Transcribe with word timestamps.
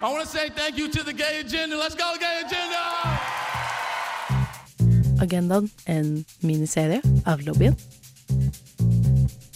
I 0.00 0.12
want 0.12 0.22
to 0.22 0.30
say 0.30 0.48
thank 0.50 0.78
you 0.78 0.88
to 0.92 1.02
the 1.02 1.12
gay 1.12 1.40
agenda. 1.40 1.76
Let's 1.76 1.96
go, 1.96 2.04
gay 2.20 2.42
agenda! 2.46 2.82
Agendaen, 5.20 5.70
en 5.86 6.24
miniserie 6.40 7.00
av 7.26 7.40
lobbyen 7.42 7.74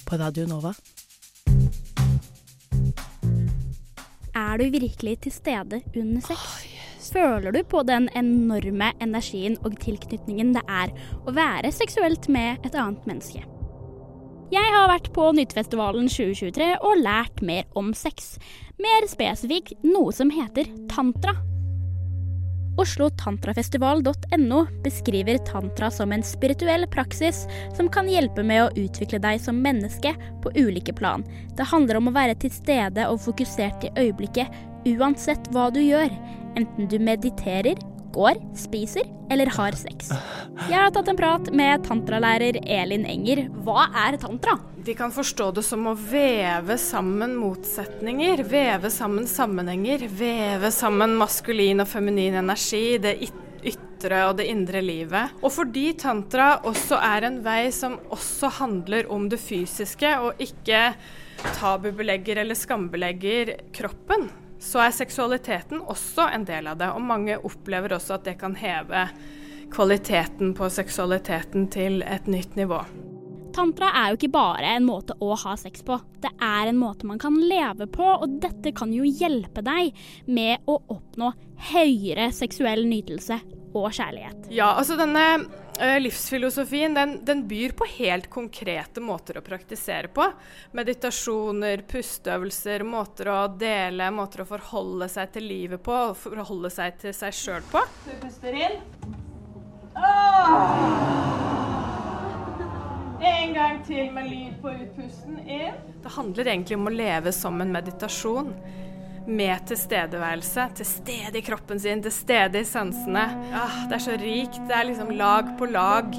på 0.05 0.17
Radio 0.19 0.47
Nova. 0.51 0.75
Er 4.35 4.59
du 4.59 4.67
virkelig 4.71 5.21
til 5.21 5.33
stede 5.33 5.81
under 5.95 6.27
sex? 6.27 6.67
Føler 7.13 7.55
du 7.55 7.63
på 7.63 7.87
den 7.87 8.11
enorme 8.19 8.91
energien 9.01 9.55
og 9.63 9.79
tilknytningen 9.79 10.57
det 10.59 10.67
er 10.67 10.91
å 11.23 11.39
være 11.39 11.71
seksuelt 11.71 12.27
med 12.27 12.67
et 12.67 12.75
annet 12.75 13.07
menneske? 13.07 13.52
Jeg 14.53 14.69
har 14.69 14.91
vært 14.91 15.07
på 15.17 15.31
Nyttfestivalen 15.33 16.11
2023 16.13 16.67
og 16.85 16.99
lært 17.01 17.41
mer 17.41 17.65
om 17.79 17.95
sex. 17.97 18.35
Mer 18.77 19.07
spesifikt 19.09 19.73
noe 19.87 20.13
som 20.13 20.29
heter 20.29 20.69
tantra. 20.93 21.33
OsloTantrafestival.no 22.83 24.59
beskriver 24.85 25.41
tantra 25.49 25.89
som 25.93 26.13
en 26.13 26.25
spirituell 26.25 26.85
praksis 26.93 27.47
som 27.79 27.89
kan 27.93 28.11
hjelpe 28.13 28.45
med 28.45 28.67
å 28.67 28.75
utvikle 28.77 29.23
deg 29.25 29.41
som 29.41 29.57
menneske 29.65 30.13
på 30.45 30.53
ulike 30.53 30.93
plan. 31.01 31.25
Det 31.57 31.71
handler 31.73 32.03
om 32.03 32.13
å 32.13 32.17
være 32.19 32.37
til 32.45 32.53
stede 32.53 33.09
og 33.09 33.23
fokusert 33.25 33.89
i 33.89 33.95
øyeblikket 34.05 34.53
uansett 34.99 35.49
hva 35.57 35.71
du 35.73 35.81
gjør. 35.81 36.13
Enten 36.61 36.93
du 36.93 36.99
mediterer, 37.01 37.81
går, 38.15 38.41
spiser 38.59 39.09
eller 39.33 39.51
har 39.57 39.77
sex. 39.79 40.13
Jeg 40.69 40.79
har 40.79 40.93
tatt 40.95 41.09
en 41.09 41.19
prat 41.19 41.49
med 41.55 41.85
tantralærer 41.87 42.61
Elin 42.63 43.07
Enger. 43.09 43.47
Hva 43.65 43.89
er 44.07 44.19
tantra? 44.21 44.59
De 44.83 44.97
kan 44.99 45.13
forstå 45.15 45.53
det 45.55 45.63
som 45.63 45.87
å 45.87 45.95
veve 45.95 46.75
sammen 46.81 47.37
motsetninger, 47.39 48.43
veve 48.51 48.91
sammen 48.91 49.29
sammenhenger, 49.31 50.09
veve 50.11 50.73
sammen 50.75 51.15
maskulin 51.21 51.85
og 51.85 51.91
feminin 51.91 52.41
energi, 52.41 52.99
det 53.03 53.17
ytre 54.03 54.25
og 54.27 54.41
det 54.41 54.49
indre 54.51 54.83
livet. 54.83 55.37
Og 55.43 55.53
fordi 55.55 55.93
tantra 56.03 56.57
også 56.67 56.99
er 56.99 57.29
en 57.29 57.39
vei 57.45 57.71
som 57.75 57.95
også 58.11 58.51
handler 58.59 59.07
om 59.15 59.29
det 59.31 59.39
fysiske, 59.39 60.17
og 60.19 60.43
ikke 60.43 60.89
tabubelegger 61.61 62.43
eller 62.43 62.59
skambelegger 62.59 63.55
kroppen, 63.75 64.29
så 64.63 64.85
er 64.85 64.95
seksualiteten 64.95 65.83
også 65.91 66.29
en 66.33 66.45
del 66.47 66.71
av 66.71 66.79
det. 66.81 66.91
Og 66.95 67.03
mange 67.03 67.39
opplever 67.43 67.97
også 67.97 68.19
at 68.19 68.29
det 68.29 68.39
kan 68.41 68.55
heve 68.59 69.09
kvaliteten 69.73 70.53
på 70.55 70.69
seksualiteten 70.71 71.67
til 71.73 72.03
et 72.07 72.29
nytt 72.31 72.55
nivå. 72.61 72.83
Tantra 73.53 73.91
er 74.01 74.13
jo 74.13 74.17
ikke 74.17 74.33
bare 74.33 74.69
en 74.79 74.87
måte 74.87 75.17
å 75.21 75.35
ha 75.37 75.57
sex 75.61 75.83
på. 75.85 75.99
Det 76.23 76.31
er 76.41 76.71
en 76.71 76.79
måte 76.81 77.09
man 77.09 77.21
kan 77.21 77.35
leve 77.37 77.89
på, 77.91 78.05
og 78.05 78.39
dette 78.41 78.73
kan 78.77 78.93
jo 78.95 79.05
hjelpe 79.05 79.65
deg 79.67 79.93
med 80.25 80.65
å 80.65 80.79
oppnå 80.95 81.33
høyere 81.73 82.31
seksuell 82.33 82.87
nytelse 82.89 83.43
og 83.77 83.91
kjærlighet. 83.93 84.49
Ja, 84.53 84.73
altså 84.79 84.97
denne 85.01 85.45
uh, 85.81 85.99
livsfilosofien 86.01 86.95
den, 86.95 87.17
den, 87.25 87.45
byr 87.49 87.75
på 87.79 87.87
helt 87.99 88.29
konkrete 88.33 89.03
måter 89.05 89.39
å 89.39 89.45
praktisere 89.45 90.11
på. 90.13 90.27
Meditasjoner, 90.77 91.85
pusteøvelser, 91.89 92.85
måter 92.89 93.31
å 93.33 93.41
dele, 93.49 94.11
måter 94.15 94.45
å 94.45 94.49
forholde 94.49 95.09
seg 95.13 95.33
til 95.37 95.49
livet 95.49 95.83
på, 95.85 95.97
og 96.13 96.19
forholde 96.21 96.73
seg 96.73 96.99
til 97.03 97.17
seg 97.17 97.37
sjøl 97.37 97.67
på. 97.73 97.85
Du 98.07 98.15
puster 98.25 98.61
inn. 98.67 98.79
En 103.23 103.53
gang 103.55 103.83
til 103.87 104.09
med 104.15 104.31
lyd 104.31 104.55
på 104.63 104.73
utpusten. 104.73 105.37
Inn. 105.47 105.77
Det 106.03 106.15
handler 106.17 106.49
egentlig 106.55 106.79
om 106.79 106.89
å 106.91 106.95
leve 106.95 107.33
som 107.37 107.61
en 107.63 107.75
meditasjon 107.75 108.55
med 109.27 109.67
tilstedeværelse. 109.69 110.69
Til 110.79 110.89
stede 110.89 111.39
i 111.39 111.45
kroppen 111.47 111.81
sin, 111.81 112.03
til 112.03 112.13
stede 112.15 112.63
i 112.63 112.69
sansene. 112.69 113.25
Ah, 113.55 113.83
det 113.89 113.99
er 113.99 114.05
så 114.07 114.17
rikt. 114.21 114.61
Det 114.69 114.77
er 114.77 114.89
liksom 114.89 115.13
lag 115.19 115.53
på 115.59 115.69
lag. 115.71 116.11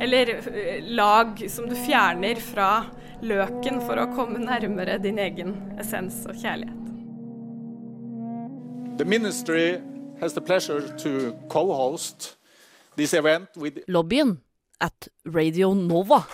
Eller 0.00 0.34
uh, 0.38 0.88
lag 0.96 1.42
som 1.50 1.68
du 1.68 1.76
fjerner 1.86 2.40
fra 2.40 2.70
løken 3.24 3.80
for 3.84 4.00
å 4.00 4.08
komme 4.16 4.42
nærmere 4.42 4.98
din 5.00 5.18
egen 5.18 5.54
essens 5.80 6.24
og 6.28 6.36
kjærlighet. 6.36 6.82
The 8.96 9.04
ministry 9.04 9.76
has 10.20 10.32
the 10.32 10.40
pleasure 10.40 10.80
to 10.80 11.36
co-host 11.48 12.36
this 12.96 13.12
event 13.14 13.48
with 13.56 13.78
Lobbyen 13.88 14.40
at 14.80 15.08
Radio 15.24 15.74
Nova. 15.74 16.24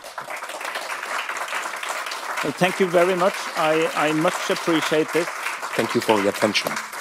Well, 2.44 2.52
thank 2.52 2.80
you 2.80 2.88
very 2.88 3.14
much. 3.14 3.34
I, 3.56 3.88
I 3.94 4.12
much 4.12 4.50
appreciate 4.50 5.08
this. 5.12 5.28
Thank 5.74 5.94
you 5.94 6.02
for 6.02 6.18
your 6.20 6.28
attention. 6.28 6.91